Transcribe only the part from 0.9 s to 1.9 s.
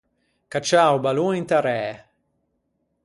o ballon inta ræ.